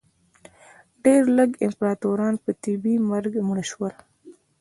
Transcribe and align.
ډېر 1.03 1.23
لږ 1.37 1.49
امپراتوران 1.67 2.33
په 2.43 2.51
طبیعي 2.63 2.97
مرګ 3.11 3.33
مړه 3.47 3.63
شول 3.71 3.93